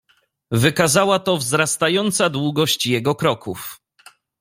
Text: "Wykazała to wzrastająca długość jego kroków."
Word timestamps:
"Wykazała 0.51 1.19
to 1.19 1.37
wzrastająca 1.37 2.29
długość 2.29 2.85
jego 2.85 3.15
kroków." 3.15 3.81